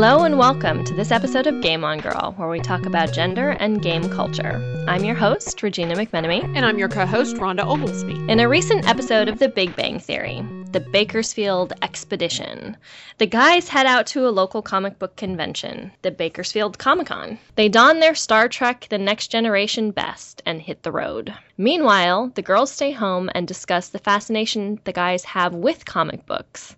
[0.00, 3.50] Hello and welcome to this episode of Game On Girl, where we talk about gender
[3.60, 4.56] and game culture.
[4.88, 6.42] I'm your host, Regina McMenemy.
[6.56, 8.14] And I'm your co host, Rhonda Oglesby.
[8.26, 10.42] In a recent episode of The Big Bang Theory,
[10.72, 12.78] the Bakersfield Expedition,
[13.18, 17.38] the guys head out to a local comic book convention, the Bakersfield Comic Con.
[17.56, 21.34] They don their Star Trek The Next Generation best and hit the road.
[21.58, 26.74] Meanwhile, the girls stay home and discuss the fascination the guys have with comic books.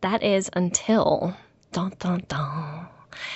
[0.00, 1.34] That is until
[1.72, 2.86] Dun, dun, dun.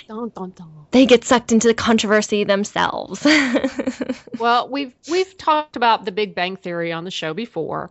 [0.09, 0.87] Dun, dun, dun.
[0.91, 3.25] They get sucked into the controversy themselves.
[4.39, 7.91] well, we've we've talked about the Big Bang Theory on the show before,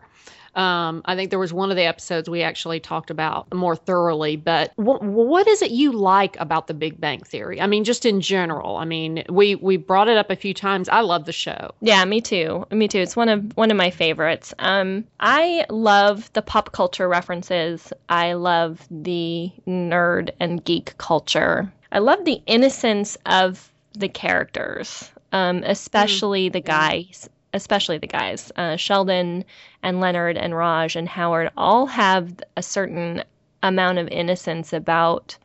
[0.55, 4.36] um, I think there was one of the episodes we actually talked about more thoroughly.
[4.36, 7.59] But w- what is it you like about the Big Bang Theory?
[7.59, 8.78] I mean, just in general.
[8.78, 10.88] I mean, we we brought it up a few times.
[10.90, 11.72] I love the show.
[11.81, 12.66] Yeah, me too.
[12.72, 13.00] Me too.
[13.00, 14.54] It's one of one of my favorites.
[14.59, 17.92] Um, I love the pop culture references.
[18.09, 21.72] I love the nerd and geek culture.
[21.92, 28.52] I love the innocence of the characters, um, especially mm, the guys especially the guys,
[28.56, 29.45] uh, Sheldon
[29.81, 33.23] and Leonard and Raj and Howard, all have a certain
[33.64, 35.38] amount of innocence about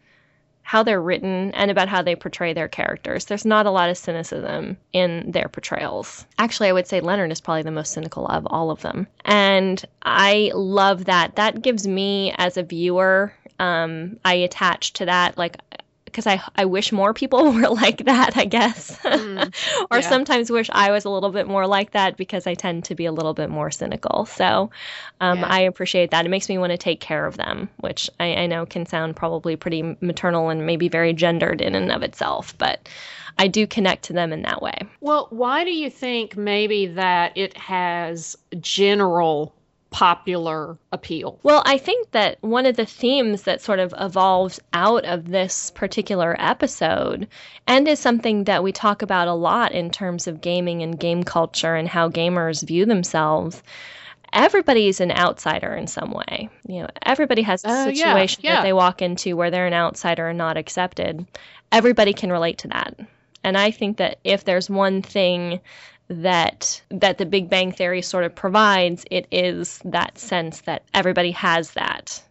[0.63, 3.25] how they're written and about how they portray their characters.
[3.25, 6.27] There's not a lot of cynicism in their portrayals.
[6.39, 9.07] Actually, I would say Leonard is probably the most cynical of all of them.
[9.25, 11.37] And I love that.
[11.37, 15.37] That gives me, as a viewer, um, I attach to that.
[15.37, 15.57] Like,
[16.11, 18.97] because I I wish more people were like that, I guess.
[18.99, 19.55] Mm,
[19.91, 20.09] or yeah.
[20.09, 23.07] sometimes wish I was a little bit more like that because I tend to be
[23.07, 24.27] a little bit more cynical.
[24.27, 24.71] So
[25.21, 25.47] um, yeah.
[25.47, 26.27] I appreciate that.
[26.27, 29.17] It makes me want to take care of them, which I, I know can sound
[29.17, 32.89] probably pretty maternal and maybe very gendered in and of itself, but
[33.39, 34.77] I do connect to them in that way.
[35.01, 39.55] Well, why do you think maybe that it has general
[39.91, 41.39] popular appeal?
[41.43, 45.71] Well, I think that one of the themes that sort of evolves out of this
[45.71, 47.29] particular episode
[47.67, 51.23] and is something that we talk about a lot in terms of gaming and game
[51.23, 53.63] culture and how gamers view themselves
[54.33, 56.49] everybody's an outsider in some way.
[56.67, 58.57] You know, everybody has a uh, situation yeah, yeah.
[58.57, 61.27] that they walk into where they're an outsider and not accepted.
[61.73, 62.99] Everybody can relate to that.
[63.43, 65.61] And I think that if there's one thing
[66.11, 71.31] that that the Big Bang Theory sort of provides, it is that sense that everybody
[71.31, 72.23] has that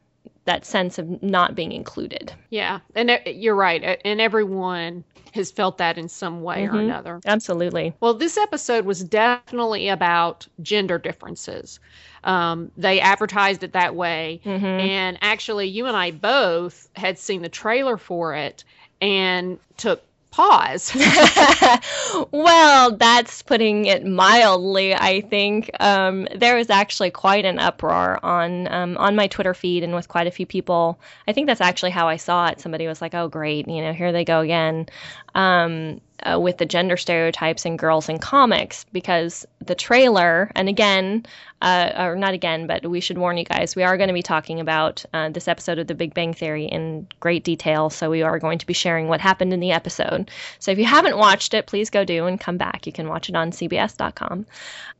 [0.46, 2.34] that sense of not being included.
[2.50, 5.04] Yeah, and you're right, and everyone
[5.34, 6.76] has felt that in some way mm-hmm.
[6.76, 7.22] or another.
[7.26, 7.94] Absolutely.
[8.00, 11.80] Well, this episode was definitely about gender differences.
[12.24, 14.66] Um, they advertised it that way, mm-hmm.
[14.66, 18.66] and actually, you and I both had seen the trailer for it
[19.02, 20.96] and took pause.
[22.32, 25.70] well, that's putting it mildly, I think.
[25.80, 30.08] Um, there was actually quite an uproar on um, on my Twitter feed and with
[30.08, 31.00] quite a few people.
[31.28, 32.60] I think that's actually how I saw it.
[32.60, 34.88] Somebody was like, "Oh, great, you know, here they go again."
[35.36, 41.26] Um, uh, with the gender stereotypes in girls in comics because the trailer, and again,
[41.62, 44.22] uh, or not again, but we should warn you guys, we are going to be
[44.22, 47.90] talking about uh, this episode of The Big Bang Theory in great detail.
[47.90, 50.32] So we are going to be sharing what happened in the episode.
[50.60, 52.88] So if you haven't watched it, please go do and come back.
[52.88, 54.46] You can watch it on CBS.com.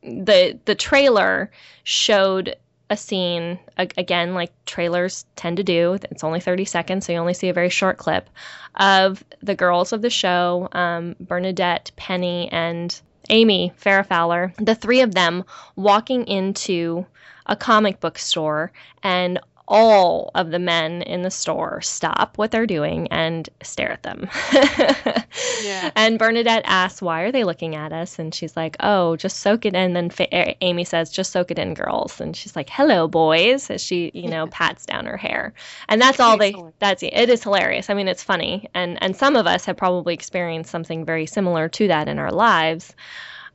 [0.02, 1.50] The the trailer
[1.84, 2.56] showed
[2.90, 5.96] a scene again like trailers tend to do.
[6.10, 8.28] It's only 30 seconds so you only see a very short clip
[8.74, 14.52] of the girls of the show um, bernadette penny and amy farrah fowler.
[14.58, 15.44] The three of them
[15.76, 17.06] walking into
[17.46, 19.38] a comic book store and
[19.70, 24.28] all of the men in the store stop what they're doing and stare at them.
[25.62, 25.92] yeah.
[25.94, 28.18] And Bernadette asks, Why are they looking at us?
[28.18, 29.96] And she's like, Oh, just soak it in.
[29.96, 30.28] And then
[30.60, 32.20] Amy says, Just soak it in, girls.
[32.20, 35.54] And she's like, Hello, boys, as she, you know, pats down her hair.
[35.88, 37.14] And that's all they, that's it.
[37.14, 37.88] It is hilarious.
[37.88, 38.68] I mean, it's funny.
[38.74, 42.32] And, and some of us have probably experienced something very similar to that in our
[42.32, 42.94] lives.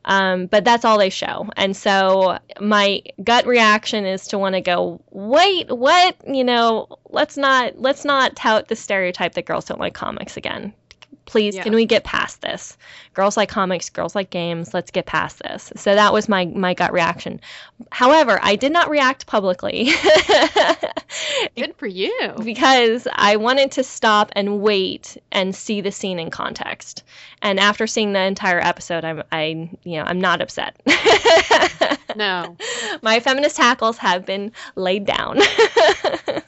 [0.06, 1.50] Um, but that's all they show.
[1.58, 6.16] And so my gut reaction is to want to go, wait, what?
[6.28, 10.74] You know, let's not let's not tout the stereotype that girls don't like comics again
[11.26, 11.64] please yeah.
[11.64, 12.78] can we get past this?
[13.14, 15.72] Girls like comics girls like games let's get past this.
[15.76, 17.40] So that was my my gut reaction.
[17.92, 19.90] However i did not react publicly.
[21.56, 22.34] Good for you.
[22.44, 27.04] Because i wanted to stop and wait and see the scene in context.
[27.42, 30.76] And after seeing the entire episode i'm i you know i'm not upset.
[32.16, 32.56] No.
[33.02, 35.38] My feminist hackles have been laid down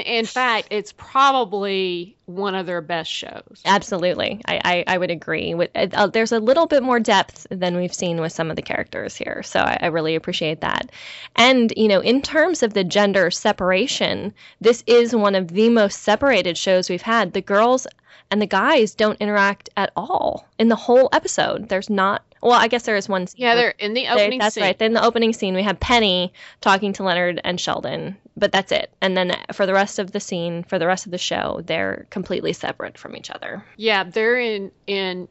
[0.00, 3.62] in, fact, it's probably one of their best shows.
[3.64, 5.54] Absolutely, I I, I would agree.
[5.54, 8.62] With uh, there's a little bit more depth than we've seen with some of the
[8.62, 10.90] characters here, so I, I really appreciate that.
[11.36, 16.02] And you know, in terms of the gender separation, this is one of the most
[16.02, 17.32] separated shows we've had.
[17.32, 17.86] The girls
[18.32, 21.68] and the guys don't interact at all in the whole episode.
[21.68, 23.42] There's not well, I guess there is one scene.
[23.42, 24.38] Yeah, they're in the opening scene.
[24.40, 24.64] that's scene.
[24.64, 24.82] right.
[24.82, 28.90] In the opening scene, we have Penny talking to Leonard and Sheldon, but that's it.
[29.00, 32.08] And then for the rest of the scene, for the rest of the show, they're
[32.10, 33.64] completely separate from each other.
[33.76, 35.28] Yeah, they're in in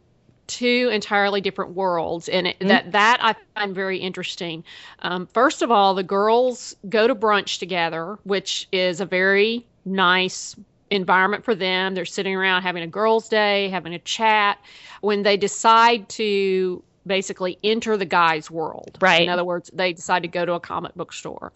[0.48, 4.63] two entirely different worlds, and it, that that I find very interesting.
[5.00, 10.56] Um, first of all, the girls go to brunch together, which is a very nice
[10.92, 11.96] environment for them.
[11.96, 14.60] They're sitting around having a girls' day, having a chat.
[15.02, 19.24] When they decide to basically enter the guys' world, Right.
[19.24, 21.52] In other words, they decide to go to a comic book store.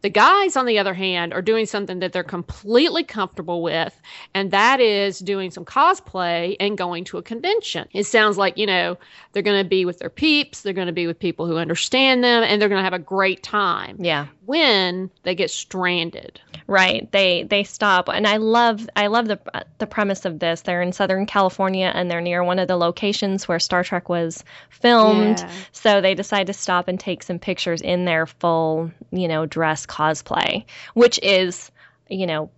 [0.00, 4.00] The guys, on the other hand, are doing something that they're completely comfortable with,
[4.32, 7.88] and that is doing some cosplay and going to a convention.
[7.92, 8.96] It sounds like, you know,
[9.32, 12.22] they're going to be with their peeps, they're going to be with people who understand
[12.22, 14.28] them, and they're going to have a great time Yeah.
[14.48, 16.40] When they get stranded.
[16.66, 17.10] Right.
[17.12, 19.38] They they stop, and I love I love the
[19.76, 20.62] the premise of this.
[20.62, 24.42] They're in Southern California, and they're near one of the locations where Star Trek was
[24.70, 25.40] filmed.
[25.40, 25.52] Yeah.
[25.72, 29.84] So they decide to stop and take some pictures in their full, you know, dress
[29.84, 30.64] cosplay,
[30.94, 31.70] which is,
[32.08, 32.50] you know,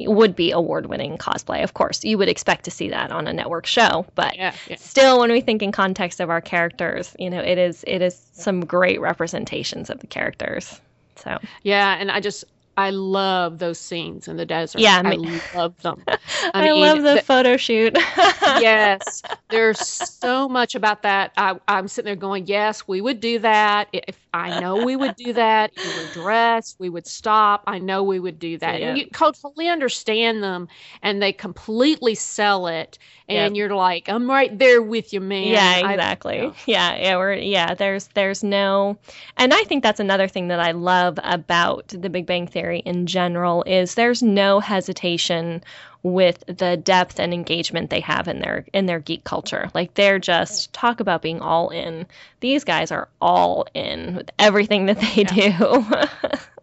[0.00, 1.62] would be award winning cosplay.
[1.62, 4.76] Of course, you would expect to see that on a network show, but Yeah, yeah.
[4.76, 8.20] still, when we think in context of our characters, you know, it is it is
[8.32, 10.80] some great representations of the characters.
[11.22, 11.38] So.
[11.62, 12.44] Yeah, and I just
[12.78, 14.80] I love those scenes in the desert.
[14.80, 16.00] Yeah, I me- love them.
[16.54, 17.92] I, mean, love the th- photo shoot.
[18.42, 19.20] yes,
[19.50, 21.32] there's so much about that.
[21.36, 23.88] I, I'm sitting there going, yes, we would do that.
[23.92, 27.64] If I know we would do that, we would dress, we would stop.
[27.66, 28.78] I know we would do that.
[28.80, 28.90] Yeah.
[28.90, 30.68] And you totally understand them,
[31.02, 32.96] and they completely sell it.
[33.30, 35.48] And you're like, I'm right there with you, man.
[35.48, 36.38] yeah, exactly.
[36.38, 36.52] yeah.
[36.66, 37.74] yeah, yeah, we're yeah.
[37.74, 38.96] There's there's no,
[39.36, 43.06] and I think that's another thing that I love about the Big Bang Theory in
[43.06, 45.62] general is there's no hesitation
[46.02, 49.68] with the depth and engagement they have in their in their geek culture.
[49.74, 52.06] Like they're just talk about being all in.
[52.40, 55.84] These guys are all in with everything that they do.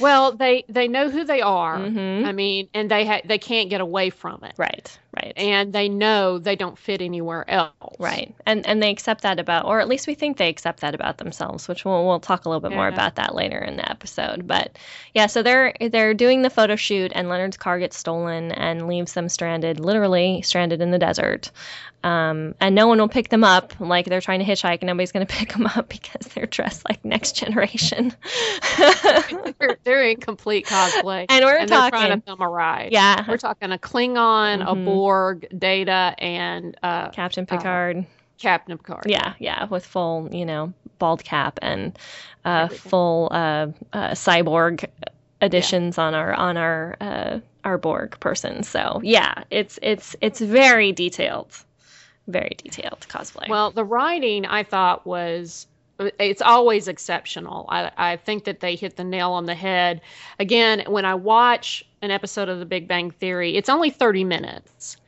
[0.00, 1.78] Well, they they know who they are.
[1.78, 2.24] Mhm.
[2.26, 4.54] I mean, and they ha- they can't get away from it.
[4.56, 5.32] right, right.
[5.36, 7.72] and they know they don't fit anywhere else.
[7.98, 10.94] Right, and and they accept that about, or at least we think they accept that
[10.94, 13.90] about themselves, which we'll we'll talk a little bit more about that later in the
[13.90, 14.46] episode.
[14.46, 14.76] But
[15.14, 19.12] yeah, so they're they're doing the photo shoot, and Leonard's car gets stolen and leaves
[19.14, 21.50] them stranded, literally stranded in the desert.
[22.06, 23.72] Um, and no one will pick them up.
[23.80, 26.88] Like they're trying to hitchhike, and nobody's going to pick them up because they're dressed
[26.88, 28.12] like Next Generation.
[29.58, 32.92] they're, they're in complete cosplay, And we're trying talking- to film a ride.
[32.92, 34.84] yeah, we're talking a Klingon, a Mhm.
[34.84, 38.06] Borg, Data, and uh, Captain Picard.
[38.38, 39.04] Captain Picard.
[39.06, 41.98] Yeah, yeah, with full, you know, bald cap and
[42.44, 44.84] uh, full uh, uh, cyborg
[45.40, 48.62] additions on our on our uh, our Borg person.
[48.62, 51.48] So yeah, it's it's it's very detailed,
[52.26, 53.48] very detailed cosplay.
[53.48, 55.66] Well, the writing I thought was
[55.98, 57.66] it's always exceptional.
[57.68, 60.00] I, I think that they hit the nail on the head.
[60.38, 64.98] Again, when I watch an episode of The Big Bang Theory, it's only 30 minutes.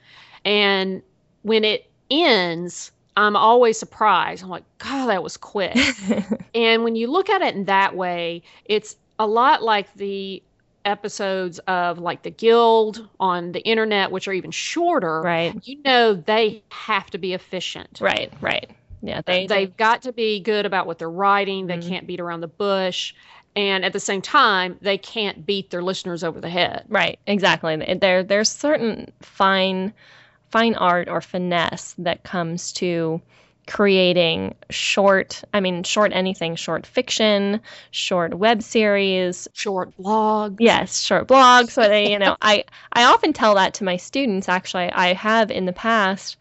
[0.45, 1.03] And
[1.43, 4.43] when it ends, I'm always surprised.
[4.43, 5.77] I'm like, God, that was quick.
[6.55, 10.43] and when you look at it in that way, it's a lot like the
[10.85, 16.15] episodes of like the guild on the internet which are even shorter right, you know
[16.15, 18.71] they have to be efficient right, right.
[19.03, 21.83] Yeah, they they've got to be good about what they're writing they Mhm.
[21.89, 23.15] can't beat around the bush
[23.57, 27.77] and at the same time they can't beat their listeners over the head Right, exactly.
[28.01, 29.93] There, there's certain fine,
[30.51, 33.21] fine art or finesse that comes to
[33.69, 35.45] creating short.
[35.53, 37.61] I mean, short anything, short fiction,
[37.91, 39.47] short web series.
[39.53, 40.57] short blogs.
[40.59, 41.71] Yes, short blogs.
[41.71, 44.49] So they, you know, I I often tell that to my students.
[44.49, 46.37] Actually, I have in the past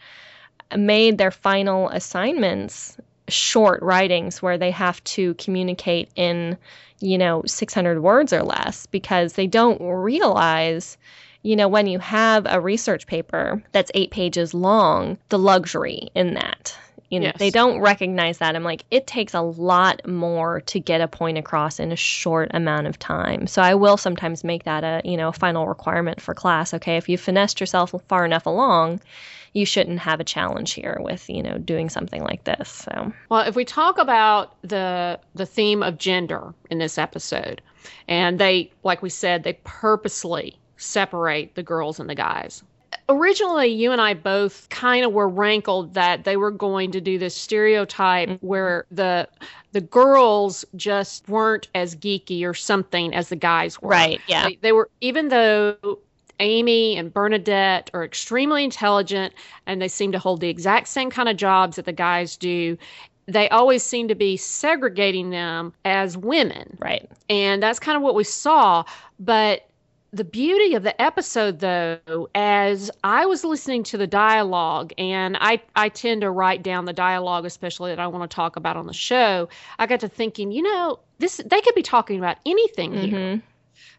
[0.76, 2.98] made their final assignments
[3.30, 6.58] short writings where they have to communicate in,
[7.00, 10.98] you know, 600 words or less because they don't realize,
[11.42, 16.34] you know, when you have a research paper that's eight pages long, the luxury in
[16.36, 16.78] that.
[17.10, 17.38] You know, Yes.
[17.38, 18.56] they don't recognize that.
[18.56, 22.52] I'm like, it takes a lot more to get a point across in a short
[22.54, 23.48] amount of time.
[23.48, 26.74] So I will sometimes make that a, you know, final requirement for class.
[26.74, 29.00] Okay, if you finessed yourself far enough along,
[29.54, 32.70] you shouldn't have a challenge here with you know doing something like this.
[32.70, 37.62] So well, if we talk about the the theme of gender in this episode,
[38.08, 42.64] and they like we said they purposely separate the girls and the guys
[43.10, 47.18] originally you and I both kind of were rankled that they were going to do
[47.18, 48.46] this stereotype mm-hmm.
[48.46, 49.28] where the
[49.72, 53.90] the girls just weren't as geeky or something as the guys were.
[53.90, 54.22] Right.
[54.28, 54.48] Yeah.
[54.48, 56.00] They, they were even though
[56.40, 59.34] Amy and Bernadette are extremely intelligent
[59.66, 62.78] and they seem to hold the exact same kind of jobs that the guys do
[63.28, 66.78] they always seem to be segregating them as women.
[66.80, 67.10] Right.
[67.30, 68.86] And that's kind of what we saw.
[69.20, 69.68] But
[70.14, 75.62] the beauty of the episode though as i was listening to the dialogue and i
[75.76, 78.88] i tend to write down the dialogue especially that i want to talk about on
[78.88, 79.48] the show
[79.80, 83.16] i got to thinking you know this they could be talking about anything mm-hmm.
[83.16, 83.42] here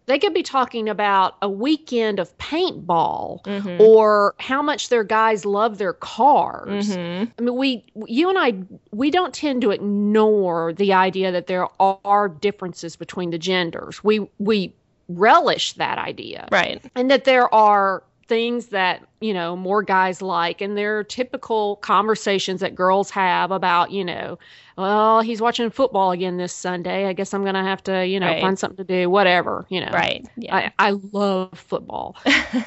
[0.09, 3.79] they could be talking about a weekend of paintball mm-hmm.
[3.79, 6.97] or how much their guys love their cars.
[6.97, 7.31] Mm-hmm.
[7.39, 8.55] I mean, we, you and I,
[8.91, 14.03] we don't tend to ignore the idea that there are differences between the genders.
[14.03, 14.73] We, we
[15.09, 16.49] relish that idea.
[16.53, 16.83] Right.
[16.95, 21.77] And that there are things that, you know, more guys like and there are typical
[21.77, 24.39] conversations that girls have about, you know,
[24.77, 27.07] well, he's watching football again this Sunday.
[27.07, 28.41] I guess I'm going to have to, you know, right.
[28.41, 29.91] find something to do, whatever, you know.
[29.93, 30.25] Right.
[30.37, 30.55] Yeah.
[30.55, 32.17] I, I love football.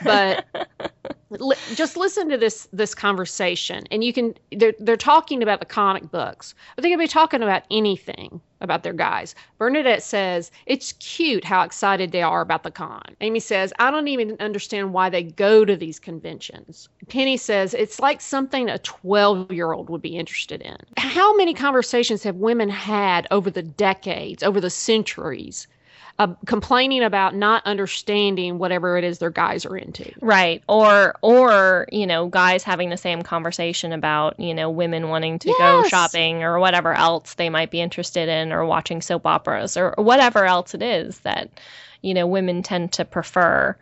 [0.03, 0.45] But
[1.29, 5.65] li- just listen to this this conversation and you can they're they're talking about the
[5.65, 6.53] comic books.
[6.75, 9.35] But they could be talking about anything about their guys.
[9.57, 13.15] Bernadette says, It's cute how excited they are about the con.
[13.19, 16.40] Amy says, I don't even understand why they go to these conventions.
[17.07, 20.77] Penny says, It's like something a 12 year old would be interested in.
[20.97, 25.67] How many conversations have women had over the decades, over the centuries?
[26.21, 30.11] uh, complaining about not understanding whatever it is their guys are into.
[30.21, 30.61] Right.
[30.67, 35.47] Or or, you know, guys having the same conversation about, you know, women wanting to
[35.47, 35.57] yes.
[35.57, 39.95] go shopping or whatever else they might be interested in or watching soap operas or
[39.97, 41.49] whatever else it is that,
[42.01, 43.75] you know, women tend to prefer.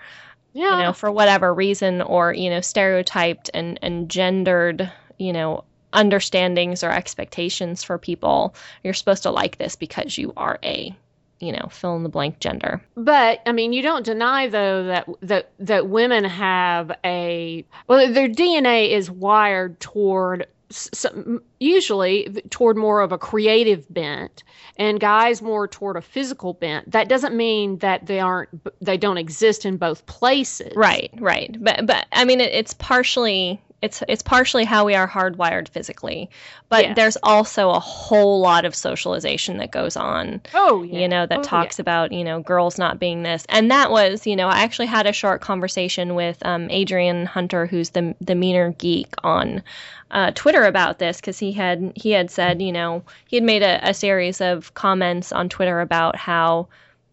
[0.53, 0.77] Yeah.
[0.77, 5.63] You know, for whatever reason or, you know, stereotyped and and gendered, you know,
[5.93, 8.55] understandings or expectations for people.
[8.83, 10.95] You're supposed to like this because you are a
[11.39, 12.81] you know, fill in the blank gender.
[12.95, 18.27] But I mean, you don't deny though that that that women have a well, their
[18.27, 24.43] DNA is wired toward some, usually toward more of a creative bent
[24.77, 26.91] and guys more toward a physical bent.
[26.91, 28.49] That doesn't mean that they aren't
[28.81, 30.73] they don't exist in both places.
[30.75, 31.55] Right right.
[31.59, 36.29] But but i mean it, it's partially it's it's partially how we are hardwired physically
[36.67, 36.95] but yes.
[36.95, 40.99] there's also a whole lot of socialization that goes on oh yeah.
[40.99, 41.81] you know that oh, talks yeah.
[41.81, 45.07] about you know girls not being this and that was you know i actually had
[45.07, 49.63] a short conversation with um, adrian hunter who's the the meaner geek on
[50.11, 53.61] uh, Twitter about this because he had he had said you know he had made
[53.61, 56.67] a, a series of comments on Twitter about how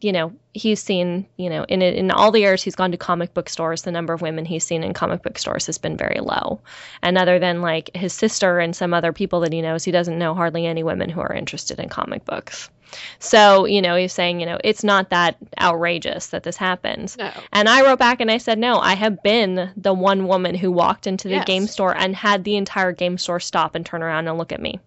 [0.07, 3.35] you know, he's seen, you know, in in all the years he's gone to comic
[3.35, 6.21] book stores, the number of women he's seen in comic book stores has been very
[6.21, 6.61] low.
[7.03, 10.17] And other than like his sister and some other people that he knows, he doesn't
[10.17, 12.71] know hardly any women who are interested in comic books.
[13.19, 17.17] So, you know, he's saying, you know, it's not that outrageous that this happens.
[17.17, 17.33] No.
[17.53, 20.71] And I wrote back and I said, no, I have been the one woman who
[20.71, 21.47] walked into the yes.
[21.47, 24.63] game store and had the entire game store stop and turn around and look at
[24.63, 24.79] me.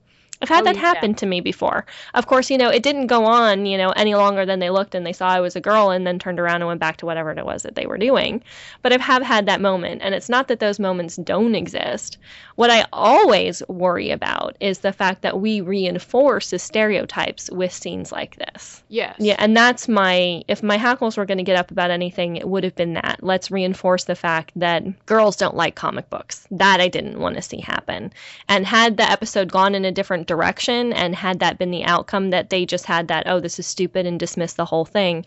[0.41, 1.17] I've had oh, that happen yeah.
[1.17, 1.85] to me before.
[2.13, 4.95] Of course, you know, it didn't go on, you know, any longer than they looked
[4.95, 7.05] and they saw I was a girl and then turned around and went back to
[7.05, 8.41] whatever it was that they were doing.
[8.81, 10.01] But I have had that moment.
[10.01, 12.17] And it's not that those moments don't exist.
[12.55, 18.11] What I always worry about is the fact that we reinforce the stereotypes with scenes
[18.11, 18.83] like this.
[18.87, 19.15] Yes.
[19.19, 19.35] Yeah.
[19.39, 22.63] And that's my, if my hackles were going to get up about anything, it would
[22.63, 23.19] have been that.
[23.21, 26.47] Let's reinforce the fact that girls don't like comic books.
[26.51, 28.13] That I didn't want to see happen.
[28.47, 32.29] And had the episode gone in a different direction and had that been the outcome
[32.29, 35.25] that they just had that oh this is stupid and dismiss the whole thing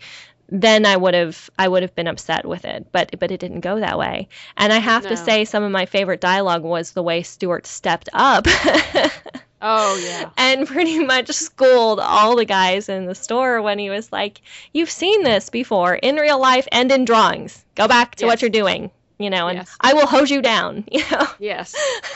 [0.49, 2.85] then I would have I would have been upset with it.
[2.91, 4.27] But but it didn't go that way.
[4.57, 5.09] And I have no.
[5.09, 8.45] to say some of my favorite dialogue was the way Stuart stepped up.
[9.61, 10.29] oh yeah.
[10.37, 14.41] And pretty much schooled all the guys in the store when he was like,
[14.73, 17.65] "You've seen this before in real life and in drawings.
[17.75, 18.29] Go back to yes.
[18.29, 18.91] what you're doing."
[19.23, 19.75] You know, and yes.
[19.81, 21.27] I will hose you down, you know.
[21.39, 21.73] Yes.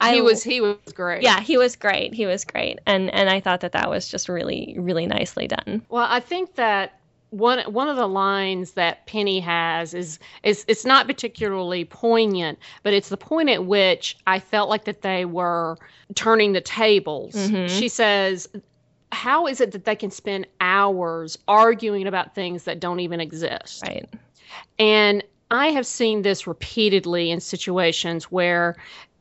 [0.00, 1.22] I, he was he was great.
[1.22, 2.14] Yeah, he was great.
[2.14, 2.78] He was great.
[2.86, 5.82] And and I thought that that was just really really nicely done.
[5.88, 6.98] Well, I think that
[7.34, 12.92] one one of the lines that Penny has is is it's not particularly poignant, but
[12.92, 15.76] it's the point at which I felt like that they were
[16.14, 17.34] turning the tables.
[17.34, 17.66] Mm-hmm.
[17.66, 18.48] She says,
[19.10, 23.82] "How is it that they can spend hours arguing about things that don't even exist?"
[23.84, 24.08] Right.
[24.78, 28.76] And I have seen this repeatedly in situations where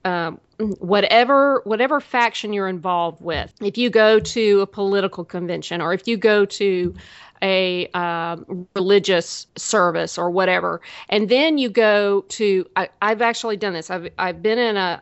[0.05, 0.39] um,
[0.79, 6.07] whatever whatever faction you're involved with, if you go to a political convention or if
[6.07, 6.93] you go to
[7.41, 13.73] a um, religious service or whatever, and then you go to I, have actually done
[13.73, 13.89] this.
[13.89, 15.01] I've I've been in a,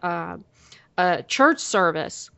[0.97, 2.29] a, a church service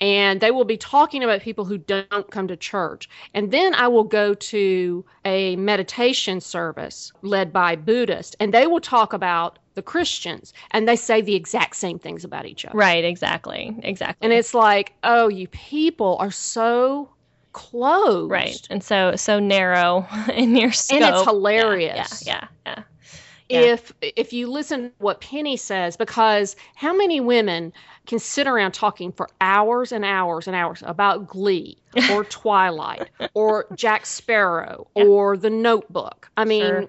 [0.00, 3.08] and they will be talking about people who don't come to church.
[3.34, 8.80] And then I will go to a meditation service led by Buddhists, and they will
[8.80, 12.76] talk about the Christians, and they say the exact same things about each other.
[12.76, 14.24] Right, exactly, exactly.
[14.24, 17.10] And it's like, oh, you people are so
[17.52, 22.26] closed, right, and so so narrow in your scope, and it's hilarious.
[22.26, 22.74] yeah, yeah.
[22.74, 22.82] yeah.
[23.48, 23.60] Yeah.
[23.60, 27.72] if if you listen to what Penny says, because how many women
[28.08, 31.76] can sit around talking for hours and hours and hours about Glee
[32.10, 35.04] or Twilight or Jack Sparrow yeah.
[35.04, 36.30] or The Notebook?
[36.36, 36.88] I mean, sure.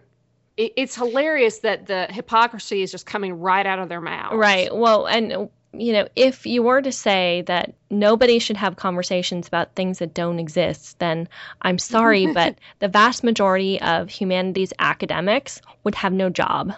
[0.57, 4.37] it, it's hilarious that the hypocrisy is just coming right out of their mouths.
[4.37, 4.73] Right.
[4.75, 9.75] Well, and you know, if you were to say that nobody should have conversations about
[9.75, 11.27] things that don't exist, then
[11.61, 16.73] I'm sorry, but the vast majority of humanities academics would have no job.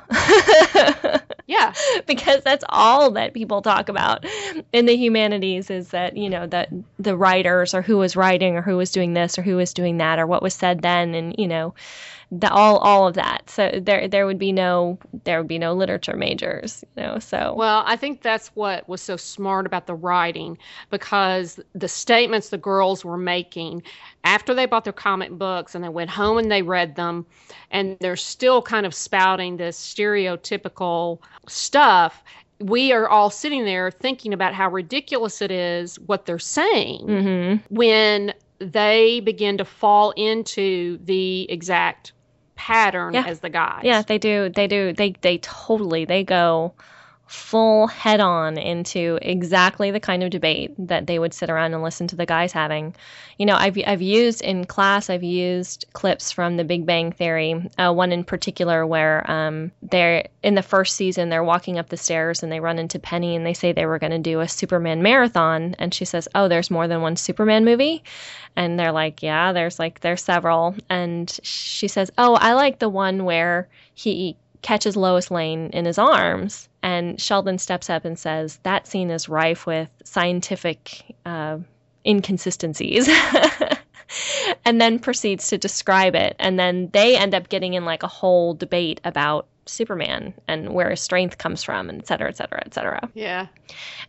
[1.47, 1.73] yeah.
[2.05, 4.25] because that's all that people talk about
[4.73, 6.69] in the humanities is that, you know, that
[6.99, 9.97] the writers or who was writing or who was doing this or who was doing
[9.97, 11.73] that or what was said then and, you know,
[12.31, 13.49] the, all all of that.
[13.49, 17.19] So there there would be no there would be no literature majors, you know.
[17.19, 20.57] So well, I think that's what was so smart about the writing
[20.89, 23.83] because the statements the girls were making
[24.23, 27.25] after they bought their comic books and they went home and they read them,
[27.69, 32.23] and they're still kind of spouting this stereotypical stuff
[32.59, 37.75] we are all sitting there thinking about how ridiculous it is what they're saying mm-hmm.
[37.75, 42.13] when they begin to fall into the exact
[42.61, 43.23] pattern yeah.
[43.25, 43.81] as the guys.
[43.83, 44.49] Yeah, they do.
[44.49, 44.93] They do.
[44.93, 46.73] They they totally they go
[47.31, 51.81] full head on into exactly the kind of debate that they would sit around and
[51.81, 52.93] listen to the guys having.
[53.37, 55.09] You know, I've I've used in class.
[55.09, 57.69] I've used clips from The Big Bang Theory.
[57.77, 61.29] Uh, one in particular where um, they're in the first season.
[61.29, 63.99] They're walking up the stairs and they run into Penny and they say they were
[63.99, 65.77] going to do a Superman marathon.
[65.79, 68.03] And she says, "Oh, there's more than one Superman movie."
[68.57, 72.89] And they're like, "Yeah, there's like there's several." And she says, "Oh, I like the
[72.89, 78.59] one where he catches Lois Lane in his arms, and Sheldon steps up and says,
[78.63, 81.57] That scene is rife with scientific uh,
[82.05, 83.09] inconsistencies.
[84.65, 86.35] and then proceeds to describe it.
[86.39, 90.89] And then they end up getting in like a whole debate about Superman and where
[90.89, 93.09] his strength comes from, and et cetera, et cetera, et cetera.
[93.13, 93.47] Yeah.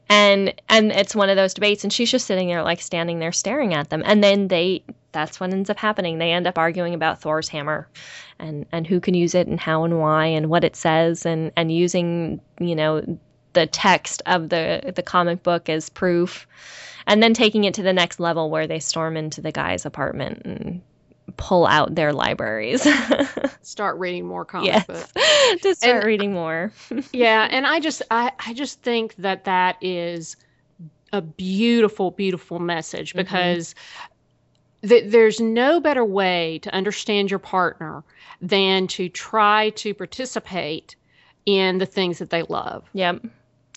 [0.09, 3.33] And and it's one of those debates, and she's just sitting there like standing there
[3.33, 4.03] staring at them.
[4.05, 6.19] And then they that's what ends up happening.
[6.19, 7.87] They end up arguing about Thor's hammer
[8.39, 11.53] and and who can use it and how and why and what it says and
[11.57, 13.19] and using, you know,
[13.53, 16.47] the text of the the comic book as proof.
[17.05, 20.43] And then taking it to the next level where they storm into the guy's apartment
[20.45, 20.83] and
[21.37, 22.87] pull out their libraries.
[23.63, 25.13] start reading more comic yes, books.
[25.63, 26.73] to start and, reading more.
[27.13, 30.37] yeah, and I just I, I just think that that is
[31.13, 33.19] a beautiful beautiful message mm-hmm.
[33.19, 34.89] because mm-hmm.
[34.89, 38.05] th- there's no better way to understand your partner
[38.41, 40.97] than to try to participate
[41.47, 42.89] in the things that they love.
[42.93, 43.27] Yep.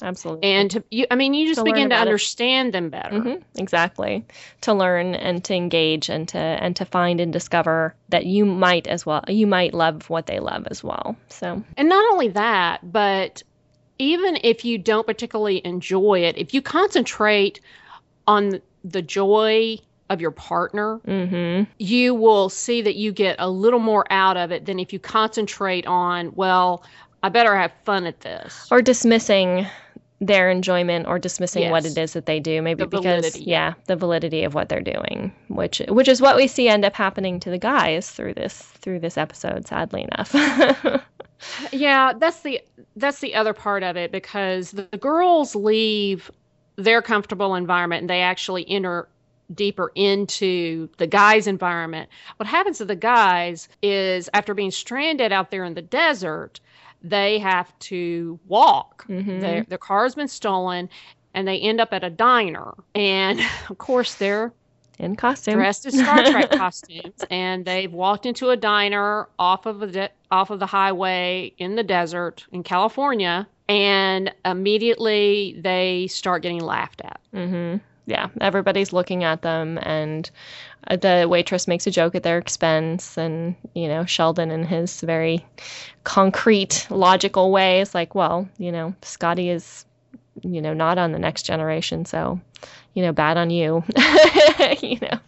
[0.01, 0.43] Absolutely.
[0.43, 2.71] And to, you, I mean, you just to begin to understand it.
[2.73, 3.15] them better.
[3.15, 3.59] Mm-hmm.
[3.59, 4.25] Exactly.
[4.61, 8.87] To learn and to engage and to and to find and discover that you might
[8.87, 9.23] as well.
[9.27, 11.15] You might love what they love as well.
[11.29, 11.63] So.
[11.77, 13.43] And not only that, but
[13.97, 17.61] even if you don't particularly enjoy it, if you concentrate
[18.27, 19.77] on the joy
[20.09, 21.71] of your partner, mm-hmm.
[21.79, 24.99] you will see that you get a little more out of it than if you
[24.99, 26.83] concentrate on, well,
[27.23, 28.67] I better have fun at this.
[28.69, 29.65] Or dismissing
[30.21, 31.71] their enjoyment or dismissing yes.
[31.71, 32.61] what it is that they do.
[32.61, 36.47] Maybe the because yeah the validity of what they're doing which which is what we
[36.47, 41.03] see end up happening to the guys through this through this episode sadly enough.
[41.71, 42.61] Yeah that's the
[42.95, 46.31] that's the other part of it because the, the girls leave
[46.77, 49.07] their comfortable environment and they actually enter
[49.53, 52.09] deeper into the guys environment.
[52.37, 56.59] What happens to the guys is after being stranded out there in the desert
[57.01, 59.05] they have to walk.
[59.07, 59.39] Mm-hmm.
[59.39, 60.89] Their, their car has been stolen,
[61.33, 62.73] and they end up at a diner.
[62.93, 64.53] And of course, they're
[64.97, 69.79] in costume, dressed as Star Trek costumes, and they've walked into a diner off of
[69.79, 76.61] the off of the highway in the desert in California, and immediately they start getting
[76.61, 77.19] laughed at.
[77.33, 77.77] Mm-hmm.
[78.05, 80.29] Yeah, everybody's looking at them, and
[80.87, 85.01] uh, the waitress makes a joke at their expense, and you know Sheldon in his
[85.01, 85.45] very
[86.03, 89.85] concrete, logical way is like, well, you know, Scotty is,
[90.41, 92.39] you know, not on the next generation, so
[92.93, 93.83] you know, bad on you,
[94.81, 95.19] you know.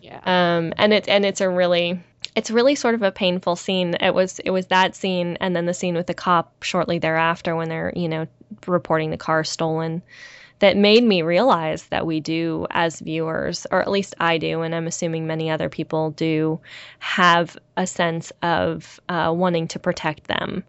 [0.00, 0.20] Yeah.
[0.24, 2.02] Um, and it's and it's a really
[2.34, 3.94] it's really sort of a painful scene.
[4.00, 7.54] It was it was that scene and then the scene with the cop shortly thereafter
[7.54, 8.26] when they're, you know,
[8.66, 10.02] reporting the car stolen
[10.60, 14.74] that made me realize that we do as viewers, or at least I do, and
[14.74, 16.60] I'm assuming many other people do,
[16.98, 20.64] have a sense of uh, wanting to protect them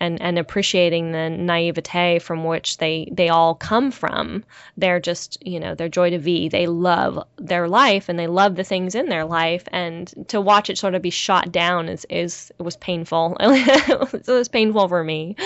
[0.00, 4.44] and, and appreciating the naivete from which they, they all come from.
[4.76, 6.48] They're just, you know, they're joy to be.
[6.48, 9.64] They love their life and they love the things in their life.
[9.72, 13.36] And to watch it sort of be shot down is, is was painful.
[13.40, 15.36] it was painful for me.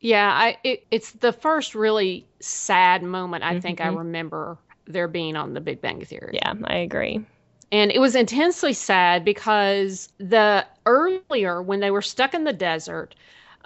[0.00, 3.60] Yeah, I it, it's the first really sad moment I mm-hmm.
[3.60, 6.34] think I remember there being on the Big Bang Theory.
[6.34, 7.24] Yeah, I agree.
[7.70, 13.14] And it was intensely sad because the earlier when they were stuck in the desert,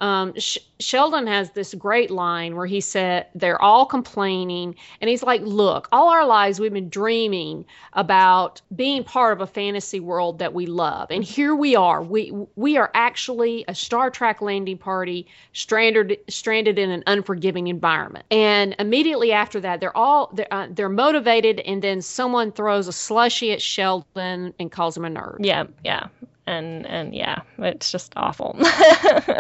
[0.03, 5.23] um, Sh- Sheldon has this great line where he said they're all complaining, and he's
[5.23, 10.41] like, "Look, all our lives we've been dreaming about being part of a fantasy world
[10.41, 12.03] that we love, and here we are.
[12.03, 18.27] We we are actually a Star Trek landing party stranded stranded in an unforgiving environment."
[18.33, 22.93] And immediately after that, they're all they're, uh, they're motivated, and then someone throws a
[22.93, 25.37] slushy at Sheldon and calls him a nerd.
[25.39, 26.09] Yeah, yeah
[26.53, 28.57] and and yeah it's just awful.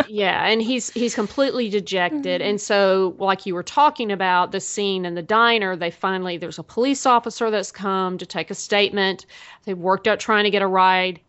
[0.08, 2.40] Yeah and he's he's completely dejected.
[2.40, 2.50] Mm-hmm.
[2.50, 6.58] and so like you were talking about the scene in the diner they finally there's
[6.58, 9.26] a police officer that's come to take a statement.
[9.64, 11.20] They've worked out trying to get a ride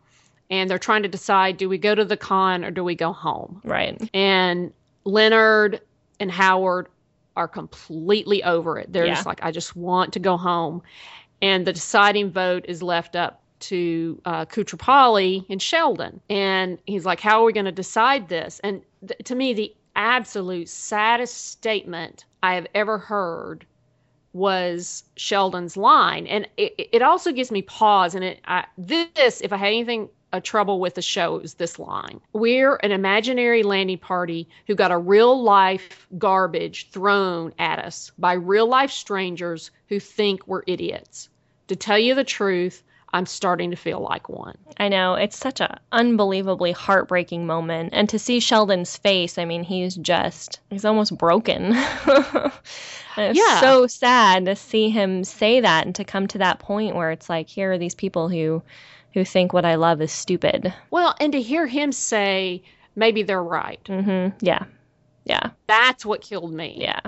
[0.50, 3.12] and they're trying to decide do we go to the con or do we go
[3.12, 3.60] home?
[3.64, 4.00] Right.
[4.12, 4.72] And
[5.04, 5.80] leonard
[6.20, 6.88] and howard
[7.36, 8.92] are completely over it.
[8.92, 9.14] They're yeah.
[9.14, 10.82] just like i just want to go home.
[11.42, 16.20] And the deciding vote is left up to uh, Koothrappali and Sheldon.
[16.28, 18.60] And he's like, How are we going to decide this?
[18.64, 23.66] And th- to me, the absolute saddest statement I have ever heard
[24.32, 26.26] was Sheldon's line.
[26.26, 28.14] And it, it also gives me pause.
[28.14, 31.54] And it I, this, if I had anything a trouble with the show, it was
[31.54, 32.20] this line.
[32.32, 38.32] We're an imaginary landing party who got a real life garbage thrown at us by
[38.32, 41.28] real life strangers who think we're idiots.
[41.68, 42.82] To tell you the truth,
[43.14, 44.58] I'm starting to feel like one.
[44.76, 45.14] I know.
[45.14, 47.90] It's such an unbelievably heartbreaking moment.
[47.92, 51.62] And to see Sheldon's face, I mean, he's just, he's almost broken.
[53.16, 53.60] it's yeah.
[53.60, 57.28] so sad to see him say that and to come to that point where it's
[57.28, 58.60] like, here are these people who,
[59.12, 60.74] who think what I love is stupid.
[60.90, 62.64] Well, and to hear him say,
[62.96, 63.82] maybe they're right.
[63.84, 64.36] Mm-hmm.
[64.44, 64.64] Yeah.
[65.22, 65.50] Yeah.
[65.68, 66.74] That's what killed me.
[66.80, 66.98] Yeah.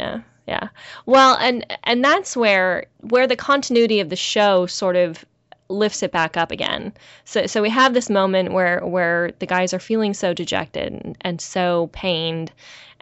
[0.00, 0.22] Yeah.
[0.48, 0.70] Yeah.
[1.06, 5.24] Well, and and that's where where the continuity of the show sort of
[5.72, 6.92] lifts it back up again.
[7.24, 11.16] So so we have this moment where where the guys are feeling so dejected and,
[11.22, 12.52] and so pained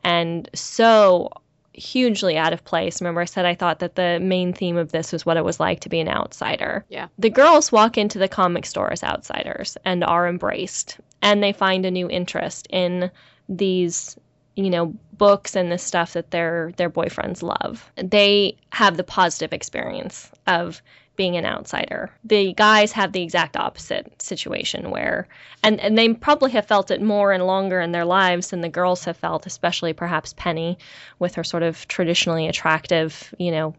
[0.02, 1.30] and so
[1.72, 3.00] hugely out of place.
[3.00, 5.60] Remember, I said I thought that the main theme of this was what it was
[5.60, 6.84] like to be an outsider.
[6.88, 7.08] Yeah.
[7.18, 11.84] The girls walk into the comic store as outsiders and are embraced, and they find
[11.84, 13.10] a new interest in
[13.48, 14.16] these,
[14.56, 17.90] you know, books and the stuff that their their boyfriends love.
[17.96, 20.82] They have the positive experience of
[21.20, 22.10] being an outsider.
[22.24, 25.28] The guys have the exact opposite situation where,
[25.62, 28.70] and, and they probably have felt it more and longer in their lives than the
[28.70, 30.78] girls have felt, especially perhaps Penny
[31.18, 33.74] with her sort of traditionally attractive, you know,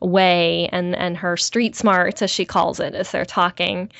[0.00, 3.90] way and and her street smarts as she calls it as they're talking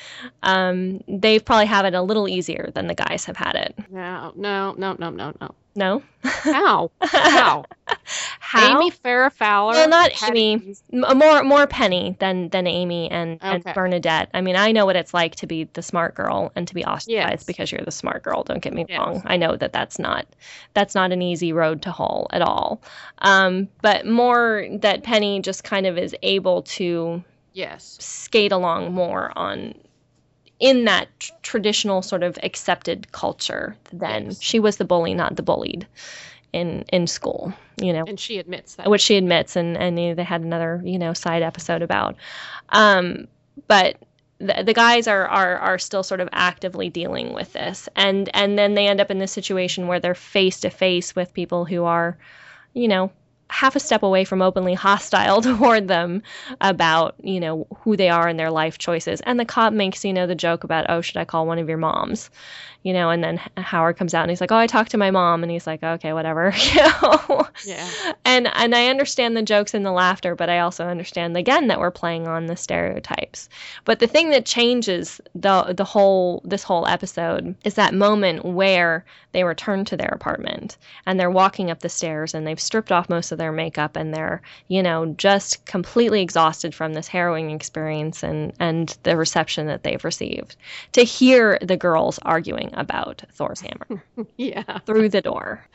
[0.43, 4.31] um, they probably have it a little easier than the guys have had it no
[4.35, 6.01] no no no no no no.
[6.23, 6.89] How?
[7.01, 7.65] How?
[8.47, 8.79] How?
[8.79, 9.73] Amy Farrah Fowler.
[9.73, 10.73] Well, not Amy.
[10.93, 13.55] More more Penny than than Amy and, okay.
[13.55, 14.29] and Bernadette.
[14.33, 16.85] I mean, I know what it's like to be the smart girl and to be
[16.85, 17.43] ostracized yes.
[17.43, 18.43] because you're the smart girl.
[18.43, 18.99] Don't get me yes.
[18.99, 19.21] wrong.
[19.25, 20.27] I know that that's not
[20.73, 22.81] that's not an easy road to haul at all.
[23.17, 29.33] Um, but more that Penny just kind of is able to yes skate along more
[29.35, 29.73] on
[30.61, 34.41] in that t- traditional sort of accepted culture then yes.
[34.41, 35.85] she was the bully not the bullied
[36.53, 38.89] in in school you know and she admits that.
[38.89, 42.15] which she admits and and they had another you know side episode about
[42.69, 43.27] um
[43.67, 43.97] but
[44.39, 47.89] the, the guys are, are are still sort of actively dealing with this.
[47.95, 51.33] And and then they end up in this situation where they're face to face with
[51.33, 52.17] people who are
[52.73, 53.11] you know
[53.49, 56.23] half a step away from openly hostile toward them
[56.61, 59.21] about you know who they are and their life choices.
[59.21, 61.69] And the cop makes you know the joke about oh should i call one of
[61.69, 62.29] your moms?
[62.83, 65.11] You know and then howard comes out and he's like oh i talked to my
[65.11, 65.43] mom.
[65.43, 67.47] And he's like okay whatever you know?
[67.65, 67.89] Yeah.
[68.25, 71.79] and and i understand the jokes and the laughter but i also understand again that
[71.79, 73.49] we're playing on the stereotypes.
[73.85, 79.05] But the thing that changes the the whole this whole episode is that moment where
[79.37, 83.07] they return to their apartment and they're walking up the stairs and they've stripped off
[83.07, 88.23] most of their makeup and they're you know just completely exhausted from this harrowing experience
[88.23, 90.55] and and the reception that they've received
[90.91, 94.03] to hear the girls arguing about thor's hammer
[94.37, 94.79] Yeah.
[94.87, 95.67] through the door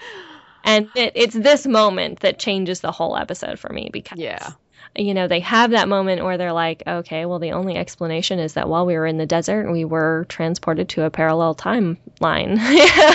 [0.64, 4.50] and it, it's this moment that changes the whole episode for me because Yeah.
[4.96, 8.54] You know they have that moment where they're like okay well the only explanation is
[8.54, 12.58] that while we were in the desert we were transported to a parallel timeline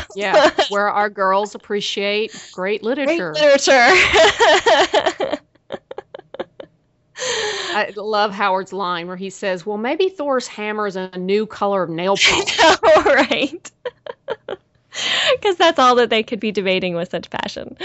[0.15, 0.49] Yeah.
[0.69, 3.33] Where our girls appreciate great Great literature.
[3.33, 5.37] literature
[7.19, 11.83] I love Howard's line where he says, Well, maybe Thor's hammer is a new color
[11.83, 12.59] of nail polish.
[13.05, 13.71] Right.
[15.33, 17.77] Because that's all that they could be debating with such passion.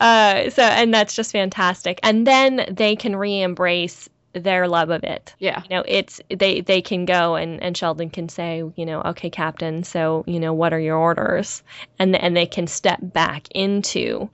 [0.00, 1.98] Uh, so, and that's just fantastic.
[2.02, 5.34] And then they can re-embrace their love of it.
[5.38, 5.62] Yeah.
[5.62, 9.30] You know, it's they they can go and and Sheldon can say, you know, okay,
[9.30, 11.62] Captain, so you know, what are your orders?
[11.98, 14.28] And and they can step back into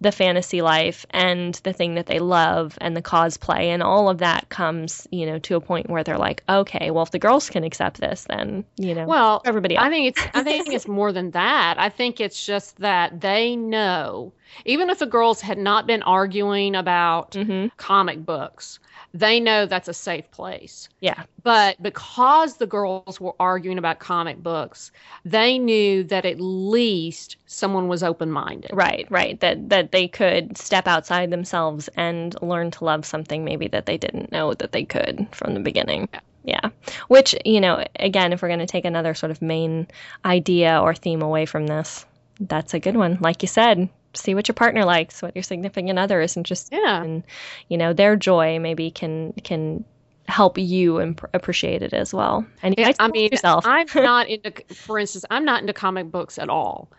[0.00, 4.18] the fantasy life and the thing that they love and the cosplay and all of
[4.18, 7.48] that comes, you know, to a point where they're like, okay, well, if the girls
[7.50, 9.86] can accept this, then you know, Well, everybody else.
[9.86, 11.76] I think it's I think it's more than that.
[11.78, 14.32] I think it's just that they know,
[14.64, 18.78] even if the girls had not been arguing about hmm comic books,
[19.14, 20.88] they know that's a safe place.
[21.00, 21.22] Yeah.
[21.44, 24.90] But because the girls were arguing about comic books,
[25.24, 28.72] they knew that at least someone was open minded.
[28.74, 29.38] Right, right.
[29.40, 33.96] That that they could step outside themselves and learn to love something maybe that they
[33.96, 36.08] didn't know that they could from the beginning.
[36.12, 36.20] Yeah.
[36.46, 36.68] Yeah.
[37.08, 39.86] Which, you know, again, if we're going to take another sort of main
[40.26, 42.04] idea or theme away from this,
[42.38, 43.16] that's a good one.
[43.22, 47.02] Like you said, see what your partner likes, what your significant other is interested Yeah.
[47.04, 47.24] in.
[47.68, 49.84] You know, their joy maybe can can
[50.26, 52.46] help you imp- appreciate it as well.
[52.62, 53.66] And you I mean, yourself.
[53.66, 56.90] I'm not into, for instance, I'm not into comic books at all.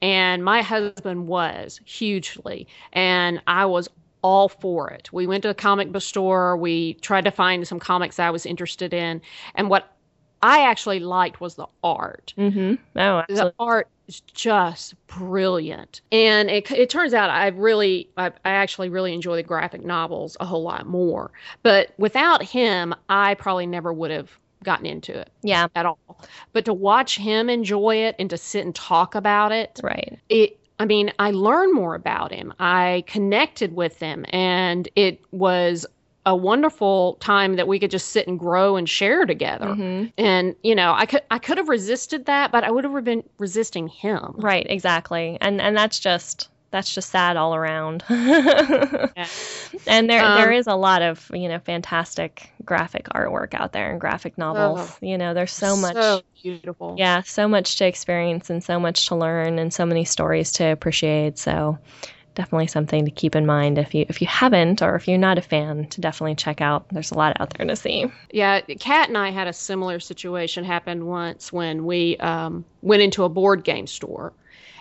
[0.00, 2.68] And my husband was hugely.
[2.92, 3.88] And I was
[4.22, 5.12] all for it.
[5.12, 6.56] We went to a comic book store.
[6.56, 9.20] We tried to find some comics I was interested in.
[9.56, 9.92] And what
[10.40, 12.32] I actually liked was the art.
[12.38, 12.74] mm-hmm.
[12.98, 16.00] Oh, The art just brilliant.
[16.10, 20.36] And it, it turns out I really, I, I actually really enjoy the graphic novels
[20.40, 21.30] a whole lot more.
[21.62, 24.30] But without him, I probably never would have
[24.64, 25.98] gotten into it Yeah, at all.
[26.52, 30.18] But to watch him enjoy it and to sit and talk about it, right.
[30.28, 32.54] it I mean, I learned more about him.
[32.60, 35.86] I connected with him and it was
[36.28, 39.78] a wonderful time that we could just sit and grow and share together.
[39.78, 43.04] hmm And you know, I could I could have resisted that, but I would have
[43.04, 44.44] been resisting him.
[44.44, 45.38] Right, exactly.
[45.40, 48.04] And and that's just that's just sad all around.
[49.86, 53.90] And there there Um, is a lot of, you know, fantastic graphic artwork out there
[53.90, 54.82] and graphic novels.
[54.86, 56.96] Oh, you know, there's so much So beautiful.
[56.96, 60.66] yeah, so much to experience and so much to learn and so many stories to
[60.72, 61.38] appreciate.
[61.38, 61.78] So
[62.38, 65.38] definitely something to keep in mind if you if you haven't or if you're not
[65.38, 66.86] a fan to definitely check out.
[66.90, 68.06] There's a lot out there to see.
[68.32, 73.24] Yeah, Kat and I had a similar situation happen once when we um, went into
[73.24, 74.32] a board game store,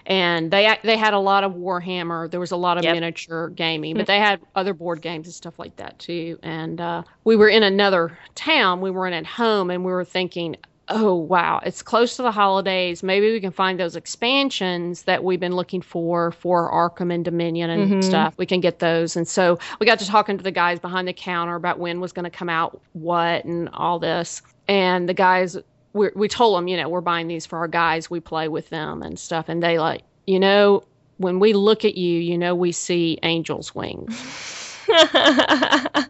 [0.05, 2.29] and they they had a lot of Warhammer.
[2.29, 2.93] There was a lot of Yep.
[2.93, 6.37] miniature gaming, but they had other board games and stuff like that too.
[6.43, 8.81] And uh, we were in another town.
[8.81, 10.57] We weren't at home, and we were thinking.
[10.89, 13.03] Oh wow, it's close to the holidays.
[13.03, 17.69] Maybe we can find those expansions that we've been looking for for Arkham and Dominion
[17.69, 18.03] and Mhm.
[18.03, 18.35] stuff.
[18.37, 19.17] We can get those.
[19.17, 22.13] And so we got to talking to the guys behind the counter about when was
[22.13, 24.41] going to come out what and all this.
[24.69, 25.57] And the guys,
[25.93, 28.09] we, we told them, you know, we're buying these for our guys.
[28.09, 29.49] We play with them and stuff.
[29.49, 30.83] And they like, you know,
[31.17, 34.23] when we look at you, you know, we see angels' wings.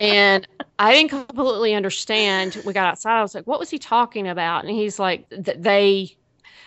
[0.00, 0.46] And
[0.78, 2.60] I didn't completely understand.
[2.64, 3.18] We got outside.
[3.18, 4.64] I was like, what was he talking about?
[4.64, 6.16] And he's like, th- they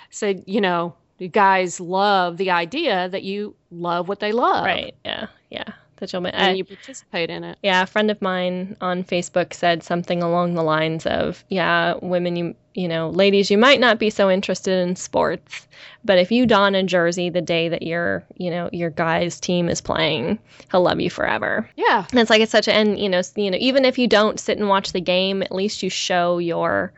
[0.10, 4.66] said, you know, you guys love the idea that you love what they love.
[4.66, 4.96] right.
[5.04, 5.28] Yeah.
[5.50, 5.66] Yeah.
[5.98, 7.58] That you'll And I- you participate in it.
[7.64, 12.36] Yeah, a friend of mine on Facebook said something along the lines of, "Yeah, women,
[12.36, 15.66] you you know, ladies, you might not be so interested in sports,
[16.04, 19.70] but if you don a jersey the day that your you know your guy's team
[19.70, 20.38] is playing,
[20.72, 22.06] he'll love you forever." Yeah.
[22.12, 24.38] And it's like it's such a and you know you know even if you don't
[24.40, 26.92] sit and watch the game, at least you show your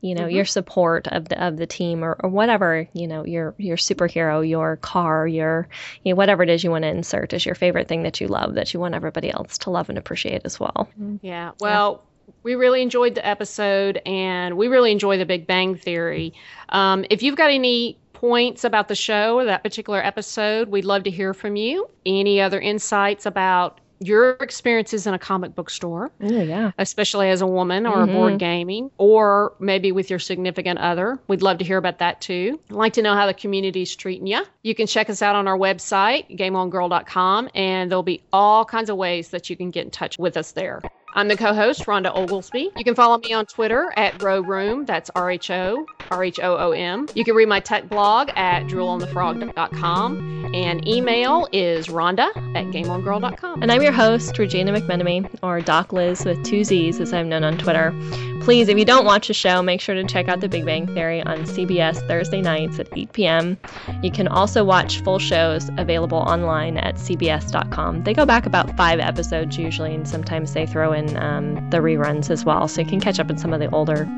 [0.00, 0.36] you know, mm-hmm.
[0.36, 4.48] your support of the of the team or, or whatever, you know, your your superhero,
[4.48, 5.68] your car, your
[6.04, 8.28] you know, whatever it is you want to insert as your favorite thing that you
[8.28, 10.88] love that you want everybody else to love and appreciate as well.
[11.00, 11.16] Mm-hmm.
[11.22, 11.52] Yeah.
[11.60, 12.34] Well, yeah.
[12.44, 16.32] we really enjoyed the episode and we really enjoy the Big Bang Theory.
[16.68, 21.04] Um, if you've got any points about the show or that particular episode, we'd love
[21.04, 21.88] to hear from you.
[22.04, 26.10] Any other insights about your experiences in a comic book store.
[26.20, 26.72] Oh, yeah.
[26.78, 28.10] Especially as a woman or mm-hmm.
[28.10, 31.18] a board gaming, or maybe with your significant other.
[31.28, 32.60] We'd love to hear about that too.
[32.70, 34.44] I'd like to know how the community's treating you.
[34.62, 38.96] You can check us out on our website, gameongirl.com, and there'll be all kinds of
[38.96, 40.82] ways that you can get in touch with us there.
[41.14, 42.70] I'm the co-host, Rhonda Oglesby.
[42.76, 44.84] You can follow me on Twitter at Row Room.
[44.84, 47.08] That's R-H-O, R-H-O-O-M.
[47.14, 50.54] You can read my tech blog at droolonthefrog.com.
[50.54, 53.62] And email is Rhonda at GameOnGirl.com.
[53.62, 57.44] And I'm your host, Regina McMenemy, or Doc Liz with two Z's, as I'm known
[57.44, 57.94] on Twitter.
[58.40, 60.86] Please, if you don't watch the show, make sure to check out The Big Bang
[60.86, 63.58] Theory on CBS Thursday nights at 8 p.m.
[64.02, 68.04] You can also watch full shows available online at CBS.com.
[68.04, 72.30] They go back about five episodes usually, and sometimes they throw in um, the reruns
[72.30, 72.68] as well.
[72.68, 74.08] So you can catch up on some of the older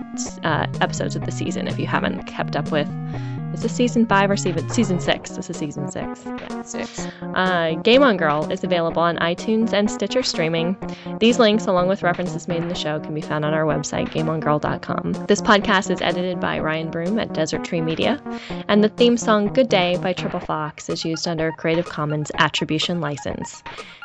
[0.45, 2.89] uh, episodes of the season if you haven't kept up with
[3.53, 5.31] is this season five or season season six?
[5.31, 6.23] This is season six.
[6.25, 7.07] Yeah, six.
[7.35, 10.77] Uh, Game on Girl is available on iTunes and Stitcher streaming.
[11.19, 14.09] These links, along with references made in the show, can be found on our website,
[14.11, 15.27] GameOnGirl.com.
[15.27, 18.23] This podcast is edited by Ryan Broom at Desert Tree Media,
[18.69, 23.01] and the theme song "Good Day" by Triple Fox is used under Creative Commons Attribution
[23.01, 23.63] License.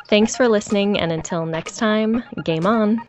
[0.08, 3.02] Thanks for listening, and until next time, game on.